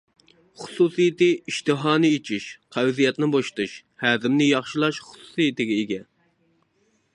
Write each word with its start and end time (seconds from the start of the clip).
خۇسۇسىيىتى 0.61 1.27
ئىشتىھانى 1.51 2.11
ئېچىش، 2.15 2.47
قەۋزىيەتنى 2.77 3.29
بوشىتىش، 3.37 3.77
ھەزىمنى 4.07 4.49
ياخشىلاش 4.51 5.03
خۇسۇسىيىتىگە 5.11 5.81
ئىگە. 5.83 6.03